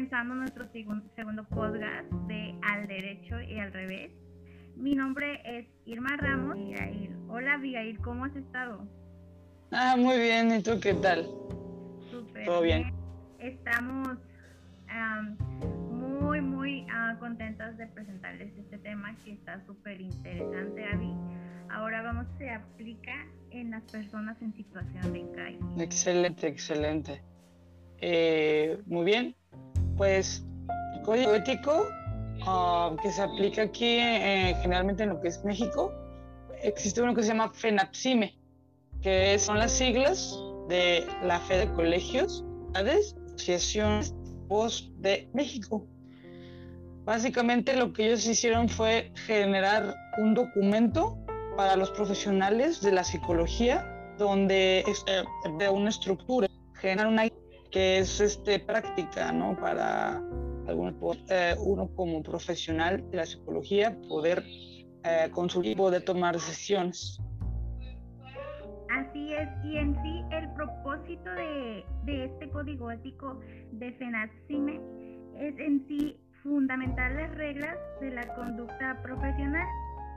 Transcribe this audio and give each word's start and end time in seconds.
comenzando 0.00 0.34
nuestro 0.34 0.66
segundo 0.72 1.44
podcast 1.44 2.10
de 2.26 2.54
Al 2.62 2.86
Derecho 2.86 3.38
y 3.42 3.58
al 3.58 3.70
Revés. 3.70 4.10
Mi 4.74 4.94
nombre 4.94 5.42
es 5.44 5.66
Irma 5.84 6.16
Ramos. 6.16 6.52
Abigail. 6.52 7.14
Hola 7.28 7.54
Abigail, 7.56 7.98
¿cómo 8.00 8.24
has 8.24 8.34
estado? 8.34 8.88
Ah, 9.70 9.96
muy 9.98 10.16
bien, 10.16 10.52
¿y 10.52 10.62
tú 10.62 10.80
qué 10.80 10.94
tal? 10.94 11.26
Súper. 12.10 12.46
Todo 12.46 12.62
bien. 12.62 12.94
Estamos 13.40 14.16
muy, 15.90 16.40
muy 16.40 16.84
uh, 16.84 17.18
contentas 17.18 17.76
de 17.76 17.86
presentarles 17.88 18.56
este 18.56 18.78
tema 18.78 19.14
que 19.22 19.32
está 19.32 19.62
súper 19.66 20.00
interesante, 20.00 20.82
Abby. 20.82 21.12
Ahora 21.68 22.00
vamos, 22.00 22.26
se 22.38 22.48
aplica 22.48 23.26
en 23.50 23.72
las 23.72 23.82
personas 23.82 24.40
en 24.40 24.54
situación 24.54 25.12
de 25.12 25.30
calle. 25.32 25.58
Excelente, 25.78 26.46
excelente. 26.46 27.20
Eh, 27.98 28.80
muy 28.86 29.04
bien, 29.04 29.36
pues 30.00 30.42
código 31.04 31.34
ético 31.34 31.86
ah, 32.46 32.96
que 33.02 33.12
se 33.12 33.20
aplica 33.20 33.64
aquí 33.64 33.98
eh, 33.98 34.56
generalmente 34.62 35.02
en 35.02 35.10
lo 35.10 35.20
que 35.20 35.28
es 35.28 35.44
México, 35.44 35.92
existe 36.62 37.02
uno 37.02 37.14
que 37.14 37.20
se 37.22 37.28
llama 37.28 37.52
FENAPSIME, 37.52 38.34
que 39.02 39.38
son 39.38 39.58
las 39.58 39.72
siglas 39.72 40.34
de 40.70 41.06
la 41.22 41.38
Fe 41.40 41.58
de 41.58 41.72
Colegios, 41.74 42.42
Asociaciones 42.72 44.14
de 45.00 45.28
México. 45.34 45.86
Básicamente 47.04 47.76
lo 47.76 47.92
que 47.92 48.06
ellos 48.06 48.26
hicieron 48.26 48.70
fue 48.70 49.12
generar 49.26 49.94
un 50.16 50.32
documento 50.32 51.18
para 51.58 51.76
los 51.76 51.90
profesionales 51.90 52.80
de 52.80 52.92
la 52.92 53.04
psicología 53.04 53.86
donde 54.16 54.80
es 54.80 55.04
eh, 55.08 55.24
de 55.58 55.68
una 55.68 55.90
estructura, 55.90 56.48
generar 56.80 57.06
una 57.06 57.26
que 57.70 57.98
es 57.98 58.20
este, 58.20 58.58
práctica, 58.58 59.32
¿no? 59.32 59.56
Para 59.56 60.22
eh, 60.68 61.54
uno 61.58 61.88
como 61.94 62.22
profesional 62.22 63.08
de 63.10 63.16
la 63.16 63.26
psicología 63.26 63.96
poder 64.08 64.44
eh, 65.04 65.30
con 65.32 65.48
tomar 66.04 66.34
decisiones. 66.34 67.20
Así 68.90 69.34
es, 69.34 69.48
y 69.64 69.76
en 69.76 69.94
sí 70.02 70.24
el 70.32 70.52
propósito 70.54 71.30
de, 71.30 71.84
de 72.04 72.24
este 72.24 72.50
código 72.50 72.90
ético 72.90 73.40
de 73.72 73.92
FENACIME 73.92 74.80
es 75.36 75.58
en 75.58 75.86
sí 75.86 76.20
fundamentar 76.42 77.12
las 77.12 77.34
reglas 77.36 77.76
de 78.00 78.10
la 78.10 78.34
conducta 78.34 79.00
profesional 79.02 79.66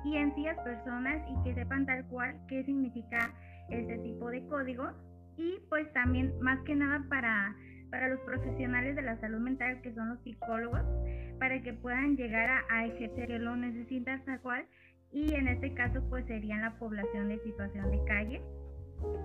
y 0.04 0.18
en 0.18 0.34
sí 0.36 0.44
las 0.44 0.60
personas 0.60 1.24
y 1.30 1.44
que 1.44 1.56
sepan 1.56 1.86
tal 1.86 2.06
cual 2.08 2.36
qué 2.48 2.64
significa 2.66 3.34
este 3.70 3.98
tipo 4.00 4.30
de 4.30 4.46
código 4.48 4.92
y 5.38 5.60
pues 5.70 5.92
también 5.94 6.34
más 6.42 6.60
que 6.62 6.76
nada 6.76 7.04
para, 7.10 7.56
para 7.90 8.10
los 8.10 8.20
profesionales 8.22 8.96
de 8.96 9.02
la 9.02 9.20
salud 9.20 9.40
mental 9.40 9.82
que 9.82 9.94
son 9.94 10.10
los 10.10 10.20
psicólogos 10.24 10.82
para 11.40 11.62
que 11.62 11.74
puedan 11.74 12.16
llegar 12.16 12.64
a, 12.70 12.86
ejercer 12.86 13.28
que 13.28 13.40
lo 13.40 13.56
necesitan 13.56 14.24
tal 14.26 14.40
cual. 14.42 14.66
Y 15.12 15.34
en 15.34 15.48
este 15.48 15.74
caso 15.74 16.02
pues 16.10 16.26
serían 16.26 16.62
la 16.62 16.78
población 16.80 17.30
de 17.30 17.40
situación 17.40 17.92
de 17.92 18.04
calle. 18.06 18.42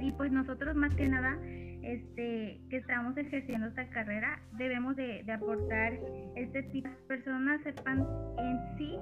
Y 0.00 0.12
pues 0.12 0.32
nosotros 0.32 0.74
más 0.74 0.94
que 0.94 1.08
nada 1.08 1.38
este 1.82 2.60
que 2.68 2.76
estamos 2.78 3.16
ejerciendo 3.16 3.68
esta 3.68 3.88
carrera 3.90 4.40
debemos 4.58 4.96
de, 4.96 5.22
de 5.22 5.32
aportar 5.32 5.92
este 6.34 6.64
tipo 6.64 6.88
de 6.88 6.96
personas 7.06 7.62
sepan 7.62 8.04
en 8.38 8.76
sí 8.76 8.98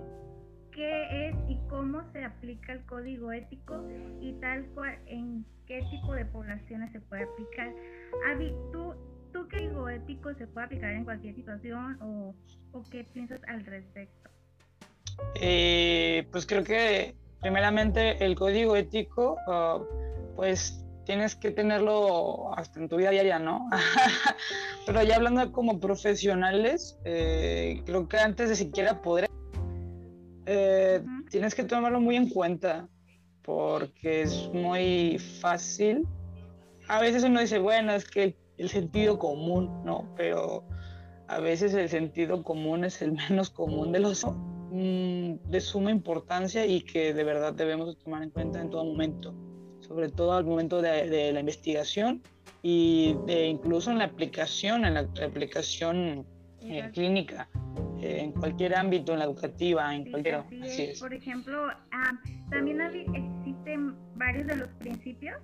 qué 0.77 1.29
es 1.29 1.35
y 1.49 1.59
cómo 1.69 2.03
se 2.13 2.23
aplica 2.23 2.75
el 2.75 2.85
código 2.85 3.33
ético 3.33 3.83
y 4.21 4.35
tal 4.35 4.67
cual 4.75 4.99
en 5.07 5.45
qué 5.67 5.83
tipo 5.91 6.15
de 6.15 6.27
poblaciones 6.27 6.93
se 6.93 7.01
puede 7.01 7.25
aplicar. 7.25 7.73
Avi, 8.31 8.55
¿tú, 8.73 8.95
¿tú 9.33 9.49
qué 9.49 9.57
código 9.57 9.89
ético 9.89 10.35
se 10.35 10.47
puede 10.47 10.67
aplicar 10.67 10.91
en 10.91 11.05
cualquier 11.05 11.35
situación 11.35 11.99
o, 12.03 12.35
o 12.73 12.85
qué 12.91 13.05
piensas 13.05 13.41
al 13.49 13.65
respecto? 13.65 14.31
Eh, 15.41 16.29
pues 16.31 16.45
creo 16.45 16.63
que 16.63 17.17
primeramente 17.41 18.23
el 18.23 18.37
código 18.37 18.77
ético, 18.77 19.39
uh, 19.47 19.83
pues 20.37 20.85
tienes 21.07 21.37
que 21.37 21.53
tenerlo 21.53 22.53
hasta 22.55 22.81
en 22.81 22.89
tu 22.89 22.97
vida 22.97 23.11
diaria, 23.11 23.39
¿no? 23.39 23.67
Pero 24.87 25.03
ya 25.05 25.17
hablando 25.17 25.53
como 25.53 25.81
profesionales, 25.81 26.99
eh, 27.05 27.81
creo 27.87 28.09
que 28.09 28.19
antes 28.19 28.51
de 28.51 28.57
siquiera 28.57 29.01
poder 29.01 29.31
eh, 30.47 31.03
tienes 31.31 31.55
que 31.55 31.65
tomarlo 31.65 32.01
muy 32.01 32.17
en 32.17 32.29
cuenta 32.29 32.89
porque 33.43 34.23
es 34.23 34.49
muy 34.53 35.19
fácil. 35.41 36.07
A 36.89 37.01
veces 37.01 37.25
uno 37.25 37.41
dice, 37.41 37.59
bueno, 37.59 37.93
es 37.93 38.09
que 38.09 38.37
el 38.59 38.69
sentido 38.69 39.19
común, 39.19 39.85
¿no? 39.85 40.13
Pero 40.17 40.65
a 41.29 41.41
veces 41.41 41.75
el 41.75 41.89
sentido 41.89 42.43
común 42.43 42.85
es 42.85 43.03
el 43.03 43.13
menos 43.31 43.51
común 43.51 43.93
de 43.93 44.01
los 44.01 44.25
mm, 44.25 45.51
de 45.51 45.61
suma 45.61 45.91
importancia 45.91 46.67
y 46.67 46.81
que 46.81 47.13
de 47.13 47.25
verdad 47.25 47.53
debemos 47.53 47.97
tomar 47.99 48.23
en 48.23 48.31
cuenta 48.31 48.61
en 48.61 48.71
todo 48.71 48.85
momento, 48.85 49.35
sobre 49.81 50.09
todo 50.09 50.33
al 50.33 50.45
momento 50.45 50.81
de, 50.81 51.33
la 51.33 51.41
investigación 51.41 52.23
y 52.63 53.17
de 53.27 53.47
incluso 53.47 53.91
en 53.91 53.99
la 53.99 54.05
aplicación, 54.05 54.85
en 54.85 54.95
la 54.95 55.01
aplicación 55.01 56.27
eh, 56.63 56.91
clínica. 56.93 57.49
Eh, 58.01 58.21
en 58.21 58.33
cualquier 58.33 58.77
ámbito, 58.77 59.13
en 59.13 59.21
la 59.21 59.25
educativa, 59.25 59.95
en 59.95 60.11
cualquier... 60.11 60.37
Así, 60.37 60.61
es. 60.65 61.01
Por 61.01 61.15
ejemplo, 61.15 61.69
ah, 61.93 62.13
también 62.51 62.81
existen 62.81 63.95
varios 64.17 64.47
de 64.47 64.57
los 64.57 64.69
principios 64.75 65.37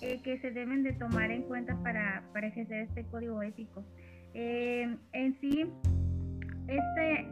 eh, 0.00 0.20
que 0.22 0.38
se 0.40 0.50
deben 0.50 0.82
de 0.82 0.92
tomar 0.94 1.30
en 1.30 1.42
cuenta 1.42 1.76
para, 1.82 2.22
para 2.32 2.46
ejercer 2.46 2.82
este 2.88 3.04
código 3.06 3.42
ético. 3.42 3.84
Eh, 4.34 4.96
en 5.12 5.40
sí, 5.40 5.66
este, 6.68 7.28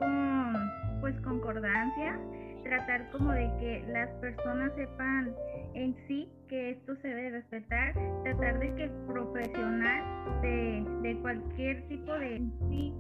pues 1.01 1.15
concordancia, 1.21 2.19
tratar 2.65 3.09
como 3.11 3.33
de 3.33 3.49
que 3.61 3.85
las 3.89 4.11
personas 4.21 4.73
sepan 4.75 5.33
en 5.75 5.97
sí 6.09 6.29
que 6.49 6.71
esto 6.71 6.97
se 6.97 7.09
debe 7.09 7.31
respetar, 7.31 7.95
tratar 8.25 8.59
de 8.59 8.75
que 8.75 8.85
el 8.85 8.91
profesional 9.07 10.41
de, 10.43 10.85
de 11.03 11.17
cualquier 11.21 11.87
tipo 11.89 12.13
de 12.13 12.43
sí 12.69 12.93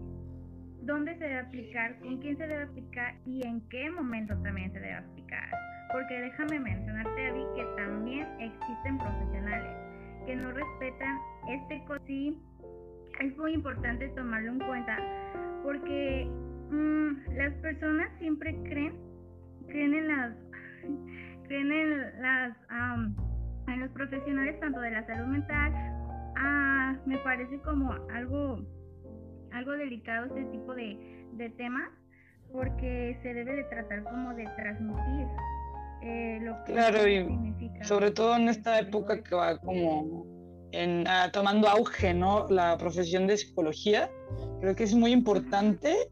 dónde 0.89 1.13
se 1.19 1.25
debe 1.25 1.39
aplicar, 1.39 1.99
con 2.01 2.17
quién 2.19 2.37
se 2.39 2.47
debe 2.47 2.65
aplicar 2.65 3.15
y 3.27 3.47
en 3.47 3.61
qué 3.69 3.91
momento 3.91 4.35
también 4.43 4.73
se 4.73 4.81
debe 4.81 4.95
aplicar. 4.95 5.51
Porque 5.93 6.15
déjame 6.15 6.59
mencionarte, 6.59 7.29
Abby, 7.29 7.45
que 7.55 7.65
también 7.77 8.27
existen 8.41 8.99
profesionales 8.99 9.77
que 10.27 10.37
no 10.37 10.51
respetan 10.51 11.19
este 11.49 11.83
sí 12.07 12.39
es 13.21 13.37
muy 13.39 13.55
importante 13.55 14.09
tomarlo 14.09 14.53
en 14.53 14.59
cuenta 14.59 14.99
porque 15.63 16.27
mm, 16.71 17.35
las 17.35 17.55
personas 17.63 18.11
siempre 18.19 18.55
creen 18.65 18.93
creen 19.69 19.95
en 19.95 20.09
las 20.09 20.35
creen 21.49 21.73
en 21.73 22.23
las 22.23 22.57
en 23.69 23.81
los 23.81 23.91
profesionales 23.93 24.61
tanto 24.61 24.81
de 24.81 24.91
la 24.91 25.07
salud 25.07 25.29
mental 25.29 25.73
ah, 26.37 26.95
me 27.07 27.17
parece 27.19 27.59
como 27.61 27.91
algo 28.13 28.61
algo 29.53 29.73
delicado 29.73 30.27
este 30.27 30.45
tipo 30.51 30.75
de, 30.75 31.27
de 31.33 31.51
temas 31.51 31.91
porque 32.53 33.19
se 33.23 33.35
debe 33.35 33.57
de 33.57 33.65
tratar 33.65 34.05
como 34.05 34.35
de 34.35 34.45
transmitir 34.57 35.27
eh, 36.03 36.39
lo 36.43 36.65
que 36.65 36.73
claro, 36.73 37.03
significa. 37.03 37.85
sobre 37.85 38.11
todo 38.11 38.37
en 38.37 38.49
esta 38.49 38.79
época 38.79 39.23
que 39.23 39.35
va 39.35 39.59
como 39.59 40.27
en, 40.73 41.07
ah, 41.09 41.31
tomando 41.33 41.69
auge, 41.69 42.15
¿no? 42.15 42.47
La 42.49 42.77
profesión 42.79 43.27
de 43.27 43.37
psicología, 43.37 44.11
creo 44.61 44.75
que 44.75 44.85
es 44.85 44.95
muy 44.95 45.13
importante 45.13 46.11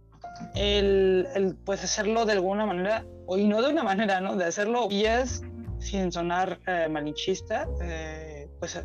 el, 0.54 1.26
el 1.34 1.56
pues 1.64 1.84
hacerlo 1.84 2.24
de 2.26 2.32
alguna 2.32 2.66
manera, 2.66 3.04
o 3.26 3.38
y 3.38 3.46
no 3.46 3.62
de 3.62 3.70
una 3.70 3.84
manera, 3.84 4.20
¿no? 4.20 4.36
De 4.36 4.44
hacerlo 4.44 4.88
vías 4.88 5.42
sin 5.78 6.10
sonar 6.10 6.58
eh, 6.66 6.88
malinchista, 6.90 7.68
eh, 7.82 8.48
pues 8.58 8.82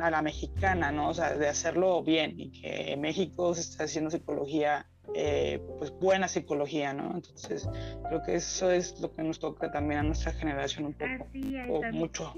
a 0.00 0.10
la 0.10 0.22
mexicana, 0.22 0.90
¿no? 0.90 1.10
O 1.10 1.14
sea, 1.14 1.36
de 1.36 1.48
hacerlo 1.48 2.02
bien 2.02 2.38
y 2.38 2.50
que 2.50 2.96
México 2.96 3.54
se 3.54 3.60
está 3.60 3.84
haciendo 3.84 4.10
psicología, 4.10 4.86
eh, 5.14 5.60
pues 5.78 5.92
buena 5.92 6.28
psicología, 6.28 6.92
¿no? 6.92 7.14
Entonces, 7.14 7.68
creo 8.08 8.22
que 8.24 8.34
eso 8.34 8.70
es 8.70 9.00
lo 9.00 9.12
que 9.12 9.22
nos 9.22 9.38
toca 9.38 9.70
también 9.70 10.00
a 10.00 10.02
nuestra 10.02 10.32
generación 10.32 10.86
un 10.86 10.92
poco, 10.94 11.26
Así 11.28 11.56
es, 11.56 11.68
o 11.70 11.82
mucho. 11.92 12.34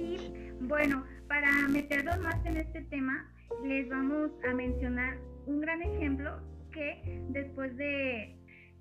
bueno, 0.61 1.05
para 1.27 1.51
meternos 1.69 2.19
más 2.21 2.45
en 2.45 2.59
este 2.59 2.83
tema, 2.83 3.33
les 3.65 3.89
vamos 3.89 4.31
a 4.49 4.55
mencionar 4.55 5.19
un 5.47 5.61
gran 5.61 5.83
ejemplo 5.83 6.41
que 6.71 7.23
después 7.31 7.75
de 7.77 8.37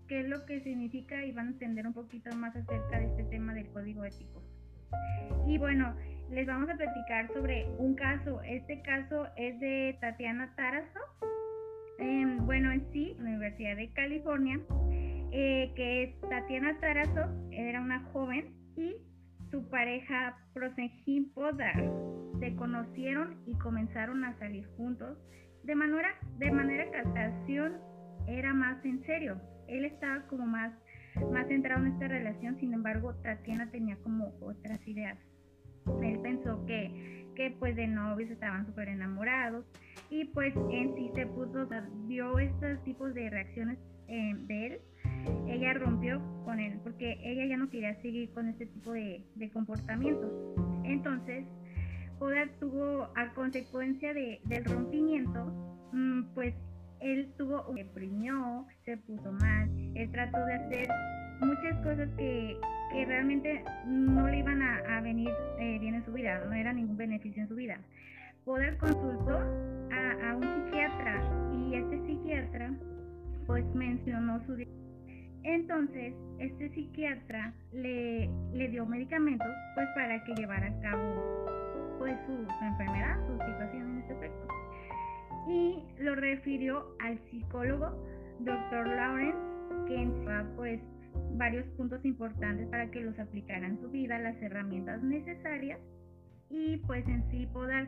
qué 0.07 0.21
es 0.21 0.27
lo 0.27 0.45
que 0.45 0.61
significa 0.61 1.25
y 1.25 1.31
van 1.31 1.47
a 1.47 1.49
entender 1.51 1.87
un 1.87 1.93
poquito 1.93 2.33
más 2.35 2.55
acerca 2.55 2.99
de 2.99 3.05
este 3.07 3.23
tema 3.23 3.53
del 3.53 3.67
código 3.69 4.03
ético. 4.03 4.41
Y 5.47 5.57
bueno, 5.57 5.95
les 6.29 6.45
vamos 6.45 6.69
a 6.69 6.75
platicar 6.75 7.27
sobre 7.33 7.67
un 7.77 7.95
caso. 7.95 8.41
Este 8.43 8.81
caso 8.81 9.27
es 9.35 9.59
de 9.59 9.97
Tatiana 10.01 10.53
Tarazo. 10.55 10.99
bueno, 12.41 12.71
en 12.71 12.91
sí, 12.91 13.15
Universidad 13.19 13.75
de 13.75 13.89
California, 13.91 14.59
eh, 15.31 15.71
que 15.75 16.03
es 16.03 16.21
Tatiana 16.21 16.79
Tarazo, 16.79 17.29
era 17.51 17.81
una 17.81 18.03
joven 18.11 18.53
y 18.75 18.95
su 19.51 19.67
pareja 19.69 20.37
Prosenjin 20.53 21.31
Podar 21.33 21.91
se 22.39 22.55
conocieron 22.55 23.41
y 23.45 23.57
comenzaron 23.57 24.23
a 24.23 24.37
salir 24.37 24.67
juntos 24.77 25.17
de 25.63 25.75
manera, 25.75 26.09
de 26.37 26.51
manera 26.51 26.89
casación 26.91 27.77
era 28.27 28.53
más 28.53 28.83
en 28.85 29.03
serio. 29.05 29.39
Él 29.67 29.85
estaba 29.85 30.25
como 30.27 30.45
más, 30.45 30.73
más 31.31 31.47
centrado 31.47 31.85
en 31.85 31.93
esta 31.93 32.07
relación, 32.07 32.57
sin 32.59 32.73
embargo, 32.73 33.15
Tatiana 33.15 33.69
tenía 33.71 33.97
como 33.97 34.33
otras 34.41 34.85
ideas. 34.87 35.17
Él 36.01 36.19
pensó 36.21 36.65
que, 36.65 37.25
que 37.35 37.55
pues 37.59 37.75
de 37.75 37.87
novios 37.87 38.29
estaban 38.29 38.65
súper 38.65 38.89
enamorados 38.89 39.65
y 40.09 40.25
pues 40.25 40.53
en 40.71 40.95
sí 40.95 41.11
se 41.15 41.25
puso, 41.27 41.67
vio 42.07 42.39
estos 42.39 42.83
tipos 42.83 43.13
de 43.13 43.29
reacciones 43.29 43.77
eh, 44.07 44.33
de 44.47 44.67
él. 44.67 44.79
Ella 45.47 45.73
rompió 45.73 46.21
con 46.45 46.59
él 46.59 46.79
porque 46.83 47.19
ella 47.23 47.45
ya 47.45 47.57
no 47.57 47.69
quería 47.69 47.99
seguir 48.01 48.31
con 48.31 48.47
este 48.47 48.65
tipo 48.67 48.93
de, 48.93 49.23
de 49.35 49.49
comportamientos. 49.51 50.31
Entonces, 50.83 51.45
Poder 52.19 52.49
tuvo 52.59 53.09
a 53.15 53.31
consecuencia 53.35 54.11
de, 54.13 54.41
del 54.45 54.65
rompimiento, 54.65 55.45
mm, 55.91 56.23
pues 56.33 56.55
él 56.99 57.31
tuvo, 57.37 57.71
deprimió, 57.75 58.65
se 58.85 58.97
puso 58.97 59.31
mal, 59.33 59.69
él 59.93 60.09
trató 60.11 60.43
de 60.45 60.53
hacer 60.55 60.87
muchas 61.41 61.77
cosas 61.83 62.09
que, 62.17 62.57
que 62.91 63.05
realmente 63.05 63.63
no 63.85 64.27
le 64.27 64.39
iban 64.39 64.61
a, 64.61 65.01
venir 65.01 65.31
eh, 65.59 65.77
bien 65.79 65.95
en 65.95 66.05
su 66.05 66.11
vida, 66.11 66.43
no 66.45 66.53
era 66.53 66.73
ningún 66.73 66.97
beneficio 66.97 67.41
en 67.43 67.47
su 67.47 67.55
vida. 67.55 67.77
Poder 68.45 68.77
consultó 68.77 69.37
a, 69.37 70.29
a 70.29 70.35
un 70.35 70.43
psiquiatra 70.43 71.21
y 71.53 71.75
este 71.75 72.05
psiquiatra 72.05 72.73
pues 73.45 73.63
mencionó 73.75 74.43
su 74.45 74.55
entonces, 75.43 76.13
este 76.39 76.69
psiquiatra 76.71 77.53
le, 77.71 78.29
le, 78.51 78.67
dio 78.67 78.85
medicamentos 78.85 79.47
pues 79.75 79.87
para 79.95 80.21
que 80.25 80.35
llevara 80.35 80.67
a 80.67 80.81
cabo 80.81 81.95
pues 81.99 82.17
su, 82.25 82.33
su 82.33 82.65
enfermedad, 82.65 83.15
su 83.27 83.33
situación 83.45 83.91
en 83.91 83.97
este 83.99 84.13
aspecto 84.13 84.47
y 85.47 85.81
lo 85.99 86.15
refirió 86.15 86.85
al 86.99 87.17
psicólogo 87.29 87.95
Dr. 88.39 88.87
Lawrence, 88.87 89.37
que 89.87 89.95
enseñaba 89.95 90.49
pues 90.55 90.81
varios 91.37 91.65
puntos 91.77 92.03
importantes 92.05 92.67
para 92.69 92.89
que 92.89 93.01
los 93.01 93.17
aplicara 93.19 93.67
en 93.67 93.79
su 93.79 93.89
vida, 93.89 94.19
las 94.19 94.41
herramientas 94.41 95.01
necesarias 95.03 95.79
y 96.49 96.77
pues 96.77 97.05
en 97.07 97.29
sí 97.29 97.45
poder 97.47 97.87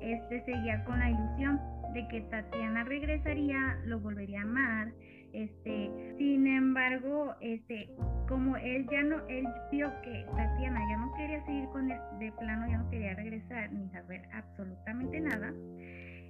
este 0.00 0.44
seguía 0.44 0.84
con 0.84 0.98
la 0.98 1.10
ilusión 1.10 1.60
de 1.94 2.06
que 2.08 2.20
Tatiana 2.22 2.84
regresaría, 2.84 3.78
lo 3.84 3.98
volvería 4.00 4.40
a 4.40 4.44
amar, 4.44 4.92
este, 5.32 6.14
sin 6.16 6.46
embargo, 6.46 7.34
este, 7.40 7.90
como 8.28 8.56
él 8.56 8.86
ya 8.90 9.02
no, 9.02 9.26
él 9.28 9.46
vio 9.70 9.90
que 10.02 10.24
Tatiana 10.36 10.80
ya 10.88 10.96
no 10.96 11.14
quería 11.14 11.44
seguir 11.44 11.68
con 11.68 11.90
él, 11.90 11.98
de 12.18 12.32
plano 12.32 12.66
ya 12.68 12.78
no 12.78 12.90
quería 12.90 13.14
regresar 13.14 13.72
ni 13.72 13.88
saber 13.90 14.22
absolutamente 14.32 15.20
nada, 15.20 15.52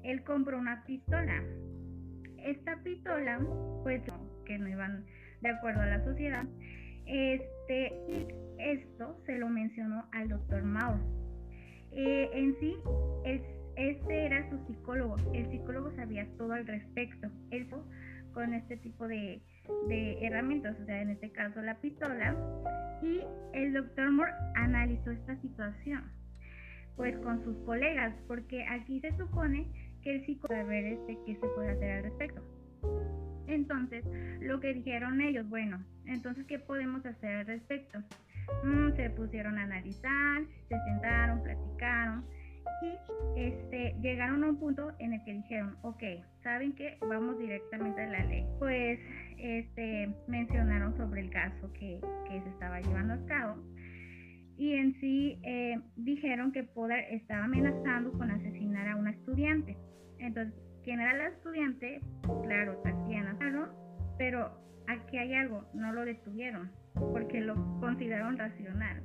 él 0.03 0.23
compró 0.25 0.59
una 0.59 0.85
pistola. 0.85 1.43
Esta 2.39 2.77
pistola, 2.83 3.41
pues 3.83 4.03
que 4.47 4.59
no 4.59 4.69
iban 4.69 5.05
de 5.41 5.49
acuerdo 5.49 5.83
a 5.83 5.87
la 5.87 6.05
sociedad, 6.05 6.45
este, 7.07 7.93
esto 8.59 9.19
se 9.27 9.39
lo 9.39 9.49
mencionó 9.49 10.05
al 10.13 10.29
doctor 10.29 10.63
Mauro. 10.63 11.01
Eh, 11.93 12.31
en 12.35 12.57
sí, 12.61 12.77
este 13.77 14.27
era 14.27 14.49
su 14.51 14.59
psicólogo. 14.67 15.17
El 15.33 15.51
psicólogo 15.51 15.95
sabía 15.97 16.27
todo 16.37 16.53
al 16.53 16.67
respecto. 16.67 17.29
Él 17.51 17.69
con 18.33 18.55
este 18.55 18.77
tipo 18.77 19.09
de, 19.09 19.41
herramientas, 20.21 20.77
o 20.81 20.85
sea, 20.85 21.03
en 21.03 21.11
este 21.11 21.31
caso 21.33 21.61
la 21.61 21.81
pistola, 21.81 22.37
y 23.03 23.21
el 23.53 23.73
doctor 23.73 24.11
Moore 24.11 24.33
analizó 24.55 25.11
esta 25.11 25.41
situación, 25.41 26.05
pues 26.97 27.17
con 27.19 27.43
sus 27.45 27.57
colegas, 27.65 28.15
porque 28.27 28.65
aquí 28.65 29.01
se 29.01 29.17
supone 29.17 29.67
que 30.03 30.17
el 30.17 30.27
psicólogo 30.27 30.69
ver 30.69 30.85
este, 30.85 31.19
qué 31.27 31.35
se 31.35 31.47
puede 31.55 31.71
hacer 31.71 31.91
al 31.91 32.03
respecto. 32.05 32.43
Entonces, 33.49 34.05
lo 34.41 34.61
que 34.61 34.75
dijeron 34.75 35.21
ellos, 35.21 35.49
bueno, 35.49 35.83
entonces, 36.05 36.47
¿qué 36.47 36.59
podemos 36.59 37.05
hacer 37.05 37.37
al 37.37 37.47
respecto? 37.47 37.99
Mm, 38.65 38.95
se 38.97 39.11
pusieron 39.11 39.59
a 39.59 39.65
analizar, 39.65 40.43
se 40.69 40.79
sentaron, 40.85 41.43
platicaron 41.43 42.25
y 42.83 43.41
este, 43.41 43.97
llegaron 44.01 44.45
a 44.45 44.51
un 44.51 44.59
punto 44.59 44.93
en 44.99 45.15
el 45.15 45.25
que 45.25 45.33
dijeron, 45.33 45.77
ok, 45.83 46.03
¿saben 46.43 46.75
qué? 46.75 46.99
Vamos 47.01 47.39
directamente 47.39 48.03
a 48.03 48.07
la 48.07 48.25
ley. 48.25 48.47
Pues 48.59 49.01
este, 49.39 50.15
mencionaron 50.27 50.97
sobre 50.97 51.23
el 51.23 51.31
caso 51.31 51.73
que, 51.73 52.01
se 52.29 52.51
estaba 52.51 52.81
llevando 52.81 53.15
a 53.15 53.27
cabo 53.27 53.57
y 54.59 54.75
en 54.75 55.01
sí 55.01 55.39
eh, 55.45 55.81
dijeron 55.97 56.53
que 56.53 56.63
Poder 56.63 57.07
estaba 57.11 57.45
amenazando 57.45 58.13
con 58.13 58.31
asesinar 58.31 58.89
a 58.89 58.97
una 58.97 59.13
estudiante. 59.13 59.77
Entonces, 60.19 60.55
¿quién 60.89 61.03
era 61.03 61.13
la 61.13 61.27
estudiante? 61.27 62.01
Claro, 62.45 62.79
Tatiana. 62.79 63.37
Claro, 63.39 63.69
pero 64.17 64.51
aquí 64.87 65.19
hay 65.19 65.35
algo, 65.35 65.69
no 65.75 65.93
lo 65.93 66.07
detuvieron 66.07 66.71
porque 66.95 67.43
lo 67.43 67.55
consideraron 67.79 68.39
racional. 68.39 69.03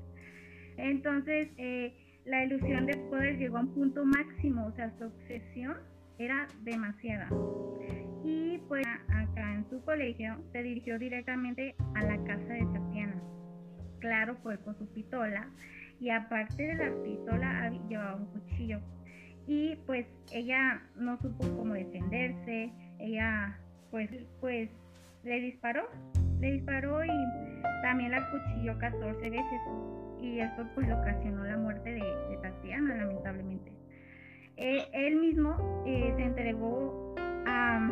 Entonces, 0.78 1.50
eh, 1.58 1.94
la 2.24 2.46
ilusión 2.46 2.86
de 2.86 2.96
poder 3.10 3.38
llegó 3.38 3.58
a 3.58 3.62
un 3.64 3.74
punto 3.74 4.06
máximo, 4.06 4.66
o 4.68 4.72
sea, 4.72 4.98
su 4.98 5.08
obsesión 5.08 5.76
era 6.20 6.48
demasiada. 6.62 7.28
Y 8.24 8.60
pues 8.70 8.88
acá 8.88 9.54
en 9.54 9.70
su 9.70 9.84
colegio 9.84 10.42
se 10.54 10.64
dirigió 10.64 10.98
directamente 10.98 11.76
a 11.96 12.04
la 12.06 12.16
casa 12.24 12.54
de 12.54 12.66
Tatiana 12.74 13.22
claro, 14.04 14.36
fue 14.44 14.58
con 14.60 14.78
su 14.78 14.86
pistola 14.94 15.50
y 16.02 16.10
aparte 16.10 16.62
de 16.62 16.76
la 16.76 17.04
pistola 17.04 17.72
llevaba 17.88 18.16
un 18.16 18.26
cuchillo. 18.26 18.80
Y 19.48 19.76
pues 19.86 20.06
ella 20.32 20.82
no 20.96 21.18
supo 21.18 21.46
cómo 21.58 21.74
defenderse, 21.74 22.72
ella 23.00 23.58
pues, 23.92 24.10
pues 24.40 24.70
le 25.24 25.40
disparó, 25.42 25.84
le 26.40 26.54
disparó 26.54 27.04
y 27.04 27.10
también 27.82 28.12
la 28.12 28.30
cuchilló 28.32 28.78
14 28.78 29.30
veces 29.30 29.62
y 30.22 30.40
esto 30.40 30.66
pues 30.74 30.90
ocasionó 30.90 31.44
la 31.44 31.58
muerte 31.58 31.94
de, 31.94 32.38
Tatiana 32.42 32.96
lamentablemente. 32.96 33.72
Eh, 34.56 34.86
él 34.94 35.18
mismo 35.18 35.84
eh, 35.86 36.14
se 36.16 36.24
entregó 36.24 37.16
a, 37.46 37.90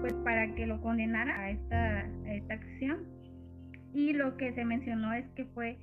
pues 0.00 0.12
para 0.24 0.54
que 0.54 0.66
lo 0.66 0.80
condenara 0.80 1.38
a 1.40 1.50
esta, 1.50 2.06
esta 2.26 2.54
acción 2.54 3.06
y 3.94 4.12
lo 4.12 4.36
que 4.36 4.52
se 4.52 4.64
mencionó 4.64 5.12
es 5.12 5.24
que 5.34 5.44
fue 5.46 5.78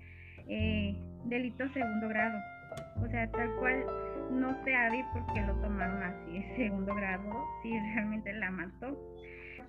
eh, 0.47 0.95
delito 1.25 1.67
segundo 1.73 2.09
grado. 2.09 2.39
O 3.01 3.07
sea, 3.07 3.29
tal 3.31 3.55
cual 3.55 3.83
no 4.31 4.55
se 4.63 4.71
sabe 4.71 5.05
por 5.13 5.33
qué 5.33 5.41
lo 5.41 5.53
tomaron 5.61 6.03
así, 6.03 6.43
segundo 6.55 6.95
grado, 6.95 7.45
si 7.61 7.69
realmente 7.79 8.33
la 8.33 8.51
mató. 8.51 8.97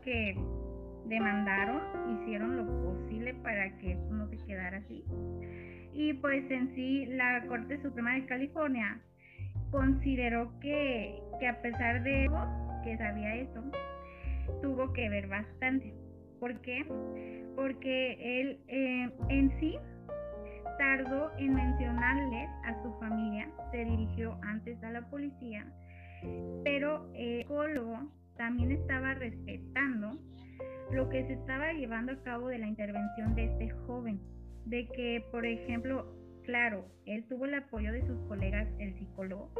Que 0.05 0.37
demandaron, 1.07 1.81
hicieron 2.23 2.57
lo 2.57 2.67
posible 2.85 3.35
para 3.35 3.76
que 3.79 3.93
esto 3.93 4.14
no 4.14 4.29
se 4.29 4.38
quedara 4.47 4.79
así. 4.79 5.05
Y 5.93 6.14
pues 6.14 6.49
en 6.50 6.75
sí 6.75 7.07
la 7.07 7.45
Corte 7.47 7.81
Suprema 7.83 8.14
de 8.14 8.26
California 8.26 9.00
consideró 9.71 10.59
que, 10.61 11.21
que 11.38 11.49
a 11.49 11.61
pesar 11.61 12.02
de 12.02 12.25
eso, 12.25 12.49
que 12.85 12.97
sabía 12.97 13.35
eso, 13.37 13.62
tuvo 14.62 14.93
que 14.93 15.09
ver 15.09 15.26
bastante. 15.26 15.93
¿Por 16.38 16.61
qué? 16.62 16.85
Porque 17.57 18.40
él 18.40 18.59
eh, 18.69 19.11
en 19.29 19.61
sí 19.61 19.76
tardó 20.91 21.31
en 21.39 21.55
mencionarles 21.55 22.51
a 22.65 22.83
su 22.83 22.93
familia, 22.99 23.49
se 23.71 23.85
dirigió 23.85 24.37
antes 24.43 24.83
a 24.83 24.91
la 24.91 25.09
policía, 25.09 25.65
pero 26.65 27.09
el 27.15 27.43
psicólogo 27.43 28.11
también 28.37 28.73
estaba 28.73 29.15
respetando 29.15 30.19
lo 30.91 31.09
que 31.09 31.25
se 31.29 31.35
estaba 31.35 31.73
llevando 31.73 32.11
a 32.11 32.23
cabo 32.25 32.49
de 32.49 32.59
la 32.59 32.67
intervención 32.67 33.37
de 33.37 33.45
este 33.45 33.71
joven, 33.87 34.21
de 34.65 34.89
que, 34.89 35.25
por 35.31 35.47
ejemplo, 35.47 36.13
claro, 36.43 36.85
él 37.07 37.25
tuvo 37.29 37.45
el 37.45 37.55
apoyo 37.55 37.93
de 37.93 38.05
sus 38.05 38.19
colegas, 38.27 38.67
el 38.81 38.93
psicólogo, 38.99 39.53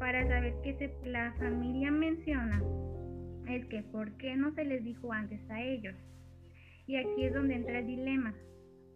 para 0.00 0.26
saber 0.26 0.54
que 0.64 0.74
se, 0.74 1.08
la 1.08 1.34
familia 1.38 1.92
menciona 1.92 2.60
es 3.46 3.64
que 3.66 3.84
por 3.84 4.10
qué 4.16 4.34
no 4.34 4.52
se 4.54 4.64
les 4.64 4.82
dijo 4.82 5.12
antes 5.12 5.38
a 5.50 5.62
ellos. 5.62 5.94
Y 6.88 6.96
aquí 6.96 7.26
es 7.26 7.32
donde 7.32 7.54
entra 7.54 7.78
el 7.78 7.86
dilema. 7.86 8.34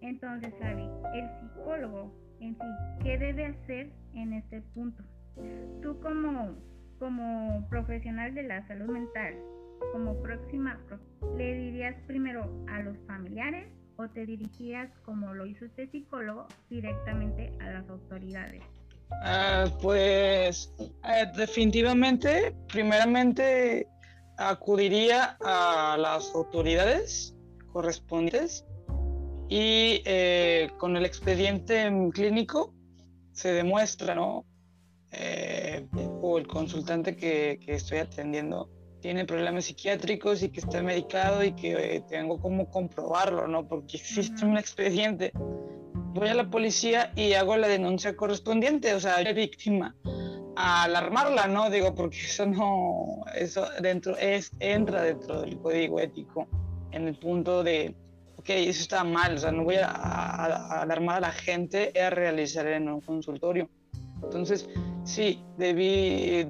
Entonces, 0.00 0.52
Abby, 0.62 0.88
el 1.14 1.28
psicólogo 1.40 2.12
en 2.40 2.54
sí, 2.54 3.02
¿qué 3.02 3.18
debe 3.18 3.46
hacer 3.46 3.90
en 4.14 4.32
este 4.32 4.60
punto? 4.74 5.02
Tú 5.82 5.98
como, 6.00 6.56
como 6.98 7.66
profesional 7.68 8.34
de 8.34 8.44
la 8.44 8.66
salud 8.68 8.88
mental, 8.88 9.34
como 9.92 10.20
próxima, 10.22 10.78
¿le 11.36 11.54
dirías 11.54 11.96
primero 12.06 12.64
a 12.68 12.80
los 12.80 12.96
familiares 13.06 13.68
o 13.96 14.08
te 14.08 14.26
dirigirías, 14.26 14.90
como 15.04 15.34
lo 15.34 15.46
hizo 15.46 15.64
este 15.64 15.88
psicólogo, 15.88 16.46
directamente 16.70 17.52
a 17.60 17.70
las 17.70 17.88
autoridades? 17.88 18.62
Ah, 19.24 19.66
pues 19.82 20.72
eh, 20.78 21.26
definitivamente, 21.36 22.54
primeramente 22.68 23.86
acudiría 24.36 25.36
a 25.40 25.96
las 25.98 26.32
autoridades 26.34 27.34
correspondientes 27.72 28.64
y 29.48 30.02
eh, 30.04 30.70
con 30.78 30.96
el 30.96 31.06
expediente 31.06 31.90
clínico 32.12 32.74
se 33.32 33.52
demuestra, 33.52 34.14
¿no? 34.14 34.44
Eh, 35.10 35.86
o 36.20 36.38
el 36.38 36.46
consultante 36.46 37.16
que, 37.16 37.58
estoy 37.66 37.98
atendiendo 37.98 38.68
tiene 39.00 39.24
problemas 39.24 39.64
psiquiátricos 39.64 40.42
y 40.42 40.50
que 40.50 40.60
está 40.60 40.82
medicado 40.82 41.42
y 41.44 41.52
que 41.52 41.96
eh, 41.96 42.04
tengo 42.08 42.38
como 42.40 42.68
comprobarlo, 42.68 43.46
¿no? 43.46 43.66
Porque 43.66 43.96
existe 43.96 44.44
un 44.44 44.58
expediente. 44.58 45.32
Voy 45.34 46.28
a 46.28 46.34
la 46.34 46.50
policía 46.50 47.12
y 47.14 47.32
hago 47.32 47.56
la 47.56 47.68
denuncia 47.68 48.16
correspondiente, 48.16 48.92
o 48.94 49.00
sea, 49.00 49.22
la 49.22 49.32
víctima, 49.32 49.94
a 50.56 50.82
alarmarla, 50.82 51.46
¿no? 51.46 51.70
Digo, 51.70 51.94
porque 51.94 52.18
eso 52.18 52.44
no, 52.44 53.24
eso 53.34 53.66
dentro, 53.80 54.16
es, 54.18 54.50
entra 54.58 55.02
dentro 55.02 55.40
del 55.42 55.58
código 55.58 56.00
ético, 56.00 56.48
en 56.90 57.06
el 57.06 57.16
punto 57.16 57.62
de, 57.62 57.94
ok, 58.48 58.54
eso 58.66 58.80
está 58.80 59.04
mal, 59.04 59.34
o 59.34 59.38
sea, 59.38 59.52
no 59.52 59.64
voy 59.64 59.76
a, 59.76 59.90
alarmar 60.80 61.18
a 61.18 61.20
la 61.20 61.32
gente 61.32 61.92
a 62.00 62.08
realizar 62.08 62.66
en 62.66 62.88
un 62.88 63.02
consultorio. 63.02 63.68
Entonces, 64.22 64.68
sí, 65.04 65.42
debí, 65.58 66.48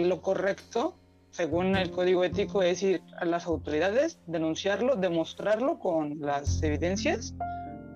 lo 0.00 0.22
correcto 0.22 0.96
según 1.36 1.76
el 1.76 1.90
código 1.90 2.24
ético, 2.24 2.62
es 2.62 2.82
ir 2.82 3.02
a 3.18 3.26
las 3.26 3.44
autoridades, 3.44 4.18
denunciarlo, 4.26 4.96
demostrarlo 4.96 5.78
con 5.78 6.18
las 6.18 6.62
evidencias 6.62 7.34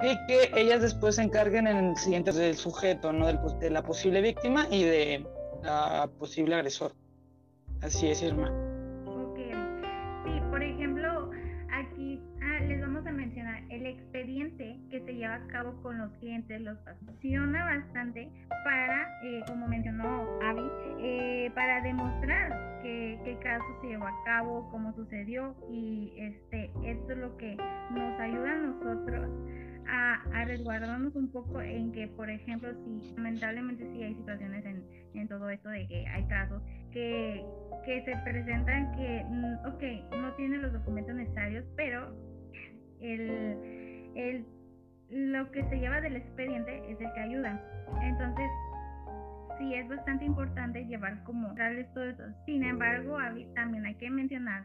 y 0.02 0.26
que 0.26 0.50
ellas 0.60 0.82
después 0.82 1.14
se 1.14 1.22
encarguen 1.22 1.66
en 1.66 1.76
el 1.78 1.96
siguiente 1.96 2.32
del 2.32 2.56
sujeto, 2.56 3.14
¿no? 3.14 3.32
de 3.32 3.70
la 3.70 3.82
posible 3.82 4.20
víctima 4.20 4.66
y 4.70 4.84
de 4.84 5.26
la 5.62 6.10
posible 6.18 6.54
agresor. 6.54 6.92
Así 7.80 8.08
es, 8.08 8.20
Irma. 8.20 8.69
A 15.30 15.46
cabo 15.48 15.80
con 15.82 15.98
los 15.98 16.10
clientes, 16.18 16.60
los 16.60 16.78
funciona 17.04 17.64
bastante 17.64 18.30
para, 18.64 19.08
eh, 19.22 19.42
como 19.46 19.66
mencionó 19.68 20.26
Avi, 20.42 20.68
eh, 21.00 21.50
para 21.54 21.80
demostrar 21.82 22.80
qué, 22.82 23.20
qué 23.24 23.38
caso 23.38 23.64
se 23.80 23.88
llevó 23.88 24.06
a 24.06 24.24
cabo, 24.24 24.68
cómo 24.70 24.92
sucedió 24.94 25.54
y 25.70 26.12
este, 26.16 26.70
esto 26.84 27.12
es 27.12 27.18
lo 27.18 27.36
que 27.36 27.56
nos 27.90 28.20
ayuda 28.20 28.52
a 28.52 28.56
nosotros 28.56 29.30
a, 29.88 30.22
a, 30.34 30.44
resguardarnos 30.44 31.14
un 31.16 31.30
poco 31.32 31.60
en 31.60 31.92
que, 31.92 32.06
por 32.08 32.30
ejemplo, 32.30 32.70
si 32.84 33.12
lamentablemente 33.16 33.84
sí 33.92 34.02
hay 34.02 34.14
situaciones 34.14 34.64
en, 34.64 34.84
en 35.14 35.28
todo 35.28 35.50
esto 35.50 35.68
de 35.68 35.86
que 35.88 36.06
hay 36.06 36.24
casos 36.26 36.62
que, 36.92 37.44
que 37.84 38.04
se 38.04 38.16
presentan 38.18 38.92
que, 38.92 39.24
mm, 39.28 39.66
ok, 39.66 40.14
no 40.16 40.32
tienen 40.34 40.62
los 40.62 40.72
documentos 40.72 41.14
necesarios, 41.14 41.64
pero 41.76 42.14
el, 43.00 44.12
el, 44.14 44.46
lo 45.10 45.50
que 45.50 45.64
se 45.68 45.78
lleva 45.78 46.00
del 46.00 46.16
expediente 46.16 46.90
es 46.90 47.00
el 47.00 47.12
que 47.12 47.20
ayuda. 47.20 47.60
Entonces, 48.02 48.48
sí 49.58 49.74
es 49.74 49.88
bastante 49.88 50.24
importante 50.24 50.84
llevar 50.86 51.22
como 51.24 51.52
darles 51.54 51.92
todo 51.92 52.04
eso. 52.04 52.22
Sin 52.46 52.64
embargo, 52.64 53.18
también 53.54 53.84
hay 53.86 53.94
que 53.96 54.10
mencionar 54.10 54.64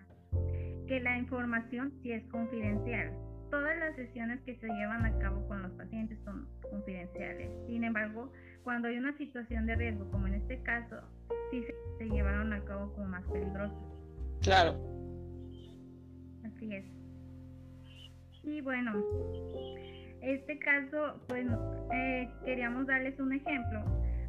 que 0.88 1.00
la 1.00 1.18
información 1.18 1.94
sí 2.02 2.12
es 2.12 2.24
confidencial. 2.28 3.12
Todas 3.50 3.78
las 3.78 3.96
sesiones 3.96 4.40
que 4.42 4.56
se 4.58 4.68
llevan 4.68 5.06
a 5.06 5.18
cabo 5.20 5.48
con 5.48 5.62
los 5.62 5.72
pacientes 5.74 6.18
son 6.24 6.48
confidenciales. 6.62 7.50
Sin 7.68 7.84
embargo, 7.84 8.32
cuando 8.64 8.88
hay 8.88 8.98
una 8.98 9.16
situación 9.18 9.66
de 9.66 9.76
riesgo, 9.76 10.10
como 10.12 10.28
en 10.28 10.36
este 10.36 10.62
caso, 10.62 10.98
sí 11.52 11.64
se, 11.98 12.06
llevaron 12.06 12.54
a 12.54 12.64
cabo 12.66 12.92
como 12.94 13.08
más 13.08 13.24
peligrosos. 13.28 13.78
Claro. 14.42 14.76
Así 16.44 16.74
es. 16.74 16.86
Y 18.44 18.62
bueno, 18.62 18.94
este 20.26 20.58
caso, 20.60 21.20
pues 21.28 21.46
eh, 21.94 22.30
queríamos 22.44 22.88
darles 22.88 23.20
un 23.20 23.34
ejemplo 23.34 23.84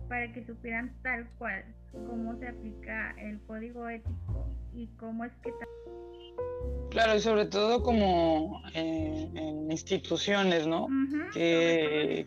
para 0.08 0.32
que 0.32 0.44
supieran 0.44 0.94
tal 1.02 1.28
cual 1.38 1.64
cómo 1.92 2.38
se 2.38 2.48
aplica 2.48 3.14
el 3.18 3.40
código 3.46 3.88
ético 3.88 4.54
y 4.74 4.86
cómo 4.98 5.24
es 5.24 5.32
que... 5.42 5.52
Claro, 6.90 7.16
y 7.16 7.20
sobre 7.20 7.46
todo 7.46 7.82
como 7.82 8.62
eh, 8.74 9.28
en 9.34 9.70
instituciones, 9.70 10.66
¿no? 10.66 10.86
que, 11.32 12.26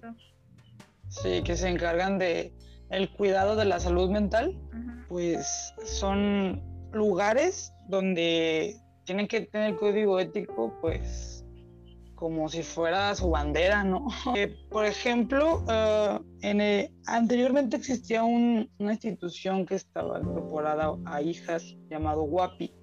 sí, 1.08 1.44
que 1.44 1.56
se 1.56 1.70
encargan 1.70 2.18
de 2.18 2.54
el 2.90 3.10
cuidado 3.12 3.56
de 3.56 3.66
la 3.66 3.80
salud 3.80 4.10
mental, 4.10 4.58
pues 5.08 5.74
son 5.86 6.62
lugares 6.92 7.72
donde 7.88 8.76
tienen 9.06 9.28
que 9.28 9.42
tener 9.42 9.76
código 9.76 10.20
ético, 10.20 10.76
pues 10.82 11.39
como 12.20 12.50
si 12.50 12.64
fuera 12.64 13.16
su 13.16 13.30
bandera, 13.30 13.86
¿no? 13.86 14.08
Eh, 14.36 14.54
por 14.70 14.86
ejemplo, 14.86 15.64
eh, 15.70 16.20
en 16.42 16.92
anteriormente 17.08 17.78
existía 17.78 18.24
una 18.24 18.68
institución 18.92 19.66
que 19.66 19.76
estaba 19.76 20.20
incorporada 20.20 20.98
a 21.06 21.22
hijas 21.22 21.78
llamado 21.90 22.24
WAPI, 22.24 22.74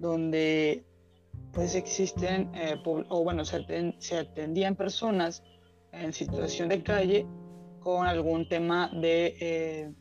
donde 0.00 0.84
pues 1.52 1.76
existen, 1.76 2.50
eh, 2.54 2.76
o 2.84 3.22
bueno, 3.22 3.44
se, 3.44 3.64
se, 3.98 4.18
atendían 4.18 4.74
personas 4.74 5.44
en 5.92 6.12
situación 6.12 6.68
de 6.68 6.82
calle 6.82 7.26
con 7.78 8.06
algún 8.06 8.48
tema 8.48 8.90
de 9.00 9.94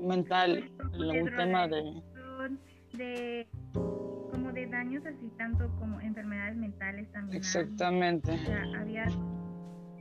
mental, 0.00 0.72
algún 0.92 1.36
tema 1.36 1.68
de 1.68 3.46
daños 4.80 5.04
así 5.04 5.30
tanto 5.36 5.68
como 5.78 6.00
enfermedades 6.00 6.56
mentales 6.56 7.10
también. 7.12 7.36
Exactamente. 7.36 8.32
había 8.78 9.06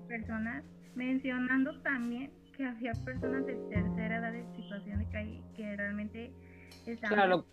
personas 0.08 0.64
mencionando 0.96 1.82
también 1.82 2.32
que 2.56 2.66
había 2.66 2.94
personas 3.06 3.46
de 3.46 3.56
tercera 3.70 4.18
edad 4.18 4.32
de 4.32 4.46
situación 4.56 5.00
de 5.00 5.10
calle 5.10 5.42
que 5.56 5.76
realmente 5.76 6.32
estaban 6.86 7.16
claro. 7.16 7.46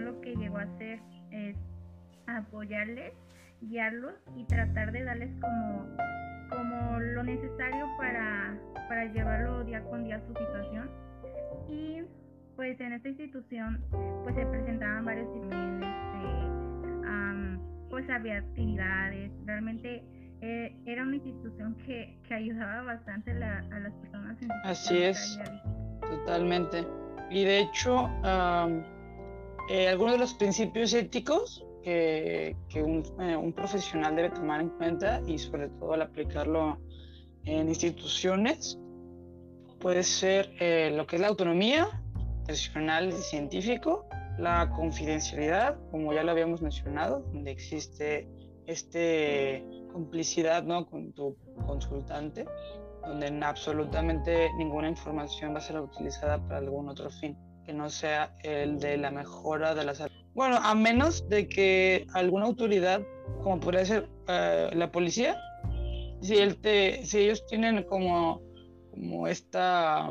lo 0.00 0.20
que 0.20 0.36
llegó 0.36 0.58
a 0.58 0.62
hacer 0.62 1.00
es 1.32 1.56
apoyarles, 2.26 3.14
guiarlos 3.62 4.14
y 4.36 4.44
tratar 4.44 4.92
de 4.92 5.02
darles 5.02 5.30
como 5.40 5.88
como 6.50 6.98
lo 6.98 7.22
necesario 7.22 7.86
para, 7.96 8.58
para 8.88 9.04
llevarlo 9.04 9.62
día 9.64 9.82
con 9.84 10.04
día 10.04 10.20
su 10.26 10.34
situación 10.34 10.90
y 11.68 12.02
pues 12.56 12.80
en 12.80 12.92
esta 12.92 13.08
institución 13.08 13.84
pues 14.24 14.34
se 14.34 14.46
presentaban 14.46 15.04
varios 15.04 15.28
este, 15.34 15.79
pues 17.90 18.08
había 18.08 18.38
actividades, 18.38 19.32
realmente 19.44 20.02
eh, 20.40 20.74
era 20.86 21.02
una 21.02 21.16
institución 21.16 21.76
que, 21.84 22.18
que 22.26 22.34
ayudaba 22.34 22.82
bastante 22.82 23.32
a 23.32 23.78
las 23.78 23.92
personas 23.94 24.40
en 24.40 24.50
Así 24.64 25.02
es, 25.02 25.38
totalmente. 26.00 26.86
Y 27.28 27.44
de 27.44 27.60
hecho, 27.60 28.08
eh, 29.68 29.88
algunos 29.88 30.14
de 30.14 30.18
los 30.18 30.32
principios 30.34 30.94
éticos 30.94 31.66
que, 31.82 32.56
que 32.68 32.82
un, 32.82 33.02
eh, 33.20 33.36
un, 33.36 33.52
profesional 33.52 34.16
debe 34.16 34.30
tomar 34.30 34.60
en 34.60 34.70
cuenta 34.70 35.20
y 35.26 35.36
sobre 35.36 35.68
todo 35.68 35.92
al 35.92 36.02
aplicarlo 36.02 36.78
en 37.44 37.68
instituciones 37.68 38.78
puede 39.78 40.02
ser 40.02 40.50
lo 40.92 41.06
que 41.06 41.16
es 41.16 41.22
la 41.22 41.28
autonomía, 41.28 41.88
profesional 42.44 43.08
y 43.08 43.12
científico, 43.12 44.06
la 44.40 44.70
confidencialidad, 44.70 45.76
como 45.90 46.12
ya 46.12 46.22
lo 46.22 46.30
habíamos 46.30 46.62
mencionado, 46.62 47.20
donde 47.32 47.50
existe 47.50 48.28
este 48.66 49.64
complicidad 49.92 50.62
¿no? 50.62 50.86
con 50.86 51.12
tu 51.12 51.36
consultante, 51.66 52.46
donde 53.02 53.26
absolutamente 53.44 54.50
ninguna 54.56 54.88
información 54.88 55.54
va 55.54 55.58
a 55.58 55.62
ser 55.62 55.80
utilizada 55.80 56.38
para 56.46 56.58
algún 56.58 56.88
otro 56.88 57.10
fin 57.10 57.36
que 57.66 57.72
no 57.72 57.90
sea 57.90 58.34
el 58.42 58.78
de 58.78 58.96
la 58.96 59.10
mejora 59.10 59.74
de 59.74 59.84
la 59.84 59.94
salud. 59.94 60.12
Bueno, 60.34 60.58
a 60.62 60.74
menos 60.74 61.28
de 61.28 61.48
que 61.48 62.06
alguna 62.14 62.46
autoridad, 62.46 63.02
como 63.42 63.60
podría 63.60 63.84
ser 63.84 64.08
eh, 64.28 64.70
la 64.72 64.90
policía, 64.90 65.36
si, 66.22 66.36
él 66.36 66.60
te, 66.60 67.04
si 67.04 67.18
ellos 67.18 67.44
tienen 67.46 67.82
como, 67.84 68.40
como 68.92 69.26
esta 69.26 70.08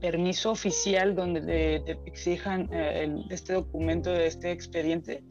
permiso 0.00 0.50
oficial 0.50 1.14
donde 1.14 1.40
te, 1.84 1.92
exijan 2.06 2.68
eh, 2.72 3.24
este 3.30 3.54
documento, 3.54 4.14
este 4.14 4.52
expediente, 4.52 5.24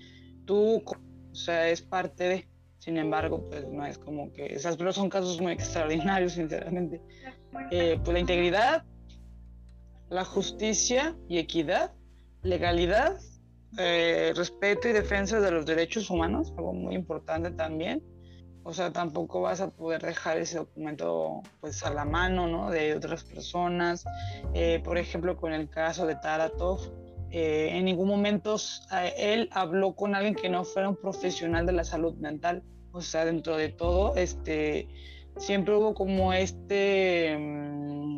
tú, 0.45 0.83
o 0.85 1.35
sea, 1.35 1.69
es 1.69 1.81
parte 1.81 2.23
de, 2.23 2.49
sin 2.79 2.97
embargo, 2.97 3.45
pues 3.49 3.67
no 3.67 3.85
es 3.85 3.97
como 3.97 4.31
que, 4.33 4.47
esas, 4.47 4.77
pero 4.77 4.93
son 4.93 5.09
casos 5.09 5.41
muy 5.41 5.53
extraordinarios, 5.53 6.33
sinceramente. 6.33 7.01
Eh, 7.71 7.99
pues 8.03 8.13
la 8.13 8.19
integridad, 8.19 8.85
la 10.09 10.25
justicia 10.25 11.15
y 11.27 11.37
equidad, 11.37 11.93
legalidad, 12.43 13.17
eh, 13.77 14.33
respeto 14.35 14.87
y 14.87 14.93
defensa 14.93 15.39
de 15.39 15.51
los 15.51 15.65
derechos 15.65 16.09
humanos, 16.09 16.53
algo 16.57 16.73
muy 16.73 16.95
importante 16.95 17.51
también, 17.51 18.03
o 18.67 18.73
sea, 18.73 18.91
tampoco 18.91 19.41
vas 19.41 19.61
a 19.61 19.69
poder 19.69 20.01
dejar 20.01 20.39
ese 20.39 20.57
documento 20.57 21.43
pues 21.61 21.83
a 21.83 21.93
la 21.93 22.03
mano, 22.03 22.47
¿no? 22.47 22.71
De 22.71 22.95
otras 22.95 23.23
personas. 23.23 24.05
Eh, 24.55 24.81
por 24.83 24.97
ejemplo, 24.97 25.37
con 25.37 25.53
el 25.53 25.69
caso 25.69 26.07
de 26.07 26.15
Taratov, 26.15 26.79
eh, 27.29 27.69
en 27.73 27.85
ningún 27.85 28.07
momento 28.07 28.55
él 29.17 29.49
habló 29.51 29.93
con 29.93 30.15
alguien 30.15 30.33
que 30.33 30.49
no 30.49 30.63
fuera 30.63 30.89
un 30.89 30.95
profesional 30.95 31.67
de 31.67 31.73
la 31.73 31.83
salud 31.83 32.15
mental. 32.15 32.63
O 32.91 33.01
sea, 33.01 33.23
dentro 33.23 33.55
de 33.55 33.69
todo, 33.69 34.15
este, 34.15 34.87
siempre 35.37 35.75
hubo 35.75 35.93
como 35.93 36.33
este, 36.33 37.37
mm, 37.37 38.17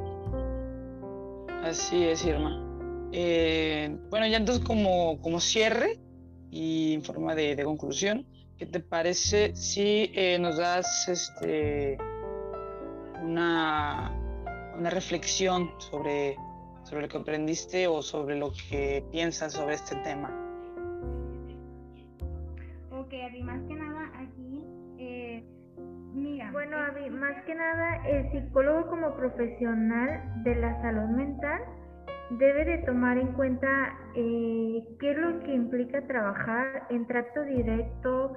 así 1.64 2.04
es 2.04 2.24
Irma. 2.24 2.64
Eh, 3.12 3.98
bueno, 4.10 4.26
ya 4.26 4.36
entonces 4.36 4.64
como, 4.64 5.20
como 5.22 5.40
cierre 5.40 5.98
y 6.50 6.94
en 6.94 7.02
forma 7.02 7.34
de, 7.34 7.56
de 7.56 7.64
conclusión, 7.64 8.26
¿qué 8.58 8.66
te 8.66 8.80
parece 8.80 9.56
si 9.56 10.12
eh, 10.14 10.38
nos 10.38 10.58
das 10.58 11.08
este 11.08 11.96
una, 13.22 14.12
una 14.76 14.90
reflexión 14.90 15.70
sobre 15.78 16.36
sobre 16.88 17.02
lo 17.02 17.08
que 17.08 17.18
aprendiste 17.18 17.86
o 17.86 18.00
sobre 18.00 18.36
lo 18.36 18.50
que 18.52 19.04
piensas 19.12 19.52
sobre 19.52 19.74
este 19.74 19.94
tema. 19.96 20.30
Ok, 22.90 23.12
Abby, 23.28 23.42
más 23.42 23.60
que 23.68 23.74
nada 23.74 24.10
aquí, 24.16 24.64
eh, 24.98 25.44
mira. 26.14 26.50
Bueno, 26.50 26.78
Abby, 26.78 27.10
más 27.10 27.44
que 27.44 27.54
nada, 27.54 28.06
el 28.08 28.30
psicólogo 28.32 28.88
como 28.88 29.14
profesional 29.16 30.42
de 30.44 30.54
la 30.56 30.80
salud 30.80 31.08
mental 31.14 31.60
debe 32.30 32.64
de 32.64 32.78
tomar 32.78 33.18
en 33.18 33.32
cuenta 33.34 33.68
eh, 34.14 34.82
qué 34.98 35.10
es 35.10 35.18
lo 35.18 35.40
que 35.40 35.54
implica 35.54 36.06
trabajar 36.06 36.86
en 36.90 37.06
trato 37.06 37.42
directo 37.44 38.34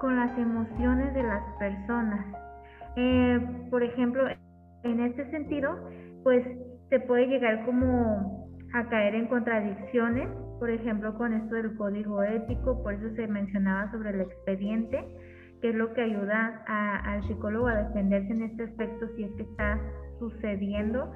con 0.00 0.16
las 0.16 0.36
emociones 0.38 1.14
de 1.14 1.22
las 1.22 1.42
personas. 1.58 2.26
Eh, 2.96 3.38
por 3.70 3.82
ejemplo, 3.82 4.26
en 4.82 5.00
este 5.00 5.30
sentido, 5.30 5.78
pues 6.22 6.46
se 6.88 7.00
puede 7.00 7.26
llegar 7.26 7.64
como 7.64 8.48
a 8.72 8.88
caer 8.88 9.14
en 9.14 9.26
contradicciones, 9.26 10.28
por 10.58 10.70
ejemplo, 10.70 11.14
con 11.16 11.32
esto 11.32 11.54
del 11.54 11.76
código 11.76 12.22
ético, 12.22 12.82
por 12.82 12.94
eso 12.94 13.14
se 13.14 13.26
mencionaba 13.26 13.90
sobre 13.90 14.10
el 14.10 14.20
expediente, 14.20 15.04
que 15.60 15.70
es 15.70 15.74
lo 15.74 15.92
que 15.94 16.02
ayuda 16.02 16.64
al 16.66 17.22
psicólogo 17.24 17.68
a 17.68 17.82
defenderse 17.82 18.32
en 18.32 18.42
este 18.42 18.64
aspecto 18.64 19.08
si 19.16 19.24
es 19.24 19.32
que 19.32 19.42
está 19.42 19.80
sucediendo 20.18 21.12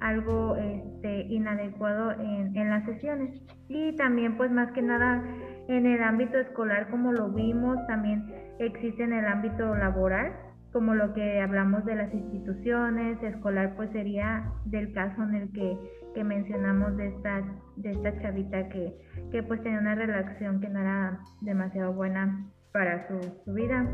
algo 0.00 0.56
este, 0.56 1.22
inadecuado 1.22 2.12
en, 2.12 2.54
en, 2.56 2.70
las 2.70 2.84
sesiones. 2.84 3.40
Y 3.68 3.96
también, 3.96 4.36
pues 4.36 4.50
más 4.50 4.70
que 4.72 4.82
nada, 4.82 5.22
en 5.68 5.86
el 5.86 6.02
ámbito 6.02 6.38
escolar, 6.38 6.90
como 6.90 7.12
lo 7.12 7.30
vimos, 7.30 7.78
también 7.86 8.24
existe 8.58 9.02
en 9.02 9.12
el 9.12 9.24
ámbito 9.24 9.74
laboral, 9.74 10.32
como 10.74 10.92
lo 10.92 11.14
que 11.14 11.40
hablamos 11.40 11.84
de 11.84 11.94
las 11.94 12.12
instituciones, 12.12 13.22
escolar 13.22 13.76
pues 13.76 13.90
sería 13.92 14.50
del 14.64 14.92
caso 14.92 15.22
en 15.22 15.34
el 15.36 15.52
que, 15.52 15.78
que 16.16 16.24
mencionamos 16.24 16.96
de 16.96 17.06
esta, 17.10 17.44
de 17.76 17.92
esta 17.92 18.20
chavita 18.20 18.68
que, 18.70 18.92
que, 19.30 19.44
pues 19.44 19.62
tenía 19.62 19.78
una 19.78 19.94
relación 19.94 20.60
que 20.60 20.68
no 20.68 20.80
era 20.80 21.20
demasiado 21.42 21.92
buena 21.92 22.50
para 22.72 23.06
su, 23.06 23.20
su 23.44 23.52
vida. 23.54 23.86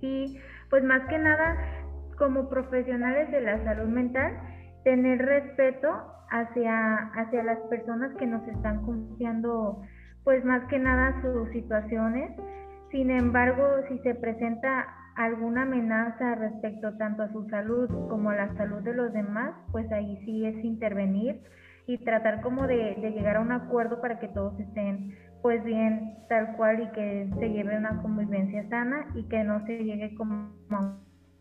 Y 0.00 0.38
pues 0.70 0.84
más 0.84 1.02
que 1.08 1.18
nada, 1.18 1.56
como 2.16 2.48
profesionales 2.48 3.28
de 3.32 3.40
la 3.40 3.64
salud 3.64 3.88
mental, 3.88 4.38
tener 4.84 5.18
respeto 5.18 5.88
hacia, 6.30 7.10
hacia 7.16 7.42
las 7.42 7.58
personas 7.68 8.14
que 8.18 8.26
nos 8.26 8.46
están 8.46 8.84
confiando 8.84 9.82
pues 10.22 10.44
más 10.44 10.62
que 10.68 10.78
nada 10.78 11.20
sus 11.22 11.50
situaciones. 11.50 12.30
Sin 12.92 13.10
embargo, 13.10 13.66
si 13.88 13.98
se 13.98 14.14
presenta 14.14 14.86
alguna 15.18 15.62
amenaza 15.62 16.36
respecto 16.36 16.96
tanto 16.96 17.24
a 17.24 17.32
su 17.32 17.44
salud 17.48 17.88
como 18.08 18.30
a 18.30 18.36
la 18.36 18.54
salud 18.54 18.82
de 18.82 18.94
los 18.94 19.12
demás, 19.12 19.52
pues 19.72 19.90
ahí 19.90 20.16
sí 20.24 20.46
es 20.46 20.64
intervenir 20.64 21.42
y 21.88 21.98
tratar 21.98 22.40
como 22.40 22.68
de, 22.68 22.94
llegar 22.94 23.36
a 23.36 23.40
un 23.40 23.50
acuerdo 23.50 24.00
para 24.00 24.20
que 24.20 24.28
todos 24.28 24.58
estén 24.60 25.16
pues 25.42 25.62
bien 25.64 26.16
tal 26.28 26.56
cual 26.56 26.82
y 26.82 26.88
que 26.92 27.28
se 27.36 27.48
lleve 27.50 27.76
una 27.76 28.00
convivencia 28.00 28.68
sana 28.68 29.06
y 29.16 29.24
que 29.24 29.42
no 29.42 29.64
se 29.66 29.82
llegue 29.82 30.14
como 30.14 30.52
a 30.70 30.96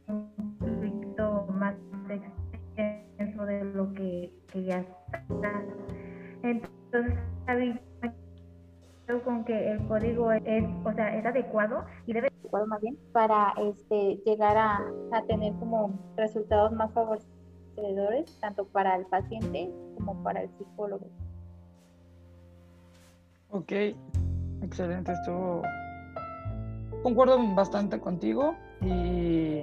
un 0.08 0.58
conflicto 0.58 1.48
más 1.52 1.76
extenso 2.10 3.46
de 3.46 3.64
lo 3.64 3.94
que, 3.94 4.34
que 4.52 4.64
ya 4.64 4.80
está. 4.80 5.62
Entonces, 6.42 7.14
con 9.24 9.46
que 9.46 9.72
el 9.72 9.88
código 9.88 10.32
es, 10.32 10.66
o 10.84 10.94
sea, 10.94 11.16
es 11.18 11.26
adecuado 11.26 11.86
y 12.06 12.14
debe 12.14 12.28
adecuado 12.28 12.68
más 12.68 12.82
bien 12.82 12.98
para 13.14 13.54
este 13.58 14.20
llegar 14.26 14.58
a, 14.58 14.82
a 15.14 15.22
tener 15.28 15.54
como 15.54 15.98
resultados 16.18 16.74
más 16.74 16.92
favorecedores 16.94 18.38
tanto 18.42 18.66
para 18.66 18.96
el 18.98 19.06
paciente 19.06 19.72
como 19.96 20.22
para 20.24 20.44
el 20.44 20.50
psicólogo. 20.58 21.08
Ok, 23.52 23.72
excelente, 24.62 25.14
estuvo 25.14 25.62
concuerdo 27.02 27.38
bastante 27.56 28.00
contigo 28.00 28.56
y 28.82 29.62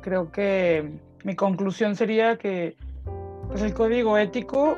creo 0.00 0.32
que 0.32 0.98
mi 1.24 1.34
conclusión 1.36 1.94
sería 1.94 2.38
que 2.38 2.76
pues 3.48 3.60
el 3.62 3.74
código 3.74 4.16
ético 4.16 4.76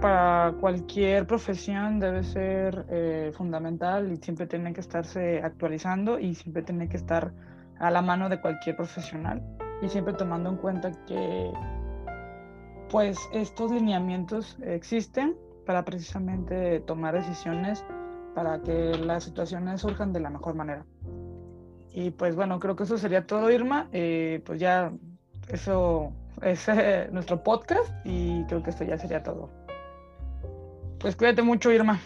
para 0.00 0.52
cualquier 0.60 1.26
profesión 1.26 2.00
debe 2.00 2.22
ser 2.22 2.86
eh, 2.88 3.32
fundamental 3.34 4.10
y 4.12 4.16
siempre 4.16 4.46
tiene 4.46 4.72
que 4.72 4.80
estarse 4.80 5.42
actualizando 5.42 6.18
y 6.18 6.34
siempre 6.34 6.62
tiene 6.62 6.88
que 6.88 6.96
estar 6.96 7.32
a 7.78 7.90
la 7.90 8.02
mano 8.02 8.28
de 8.28 8.40
cualquier 8.40 8.76
profesional 8.76 9.42
y 9.82 9.88
siempre 9.88 10.14
tomando 10.14 10.50
en 10.50 10.56
cuenta 10.56 10.92
que 11.06 11.52
pues 12.90 13.18
estos 13.32 13.70
lineamientos 13.70 14.56
existen 14.62 15.36
para 15.66 15.84
precisamente 15.84 16.80
tomar 16.80 17.14
decisiones 17.14 17.84
para 18.34 18.60
que 18.62 18.96
las 18.96 19.24
situaciones 19.24 19.82
surjan 19.82 20.12
de 20.12 20.20
la 20.20 20.30
mejor 20.30 20.54
manera. 20.54 20.84
Y 21.92 22.10
pues 22.10 22.36
bueno, 22.36 22.58
creo 22.58 22.76
que 22.76 22.84
eso 22.84 22.98
sería 22.98 23.26
todo, 23.26 23.50
Irma. 23.50 23.88
Eh, 23.92 24.42
pues 24.46 24.60
ya 24.60 24.92
eso 25.48 26.12
es 26.42 26.68
eh, 26.68 27.08
nuestro 27.12 27.42
podcast 27.42 27.92
y 28.04 28.44
creo 28.44 28.62
que 28.62 28.70
esto 28.70 28.84
ya 28.84 28.96
sería 28.96 29.22
todo. 29.22 29.59
Pues 31.00 31.16
cuídate 31.16 31.42
mucho, 31.42 31.72
Irma. 31.72 31.98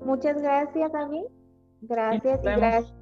Muchas 0.00 0.40
gracias, 0.40 0.92
David. 0.92 1.24
Gracias 1.82 2.40
y 2.42 2.46
gracias 2.46 2.95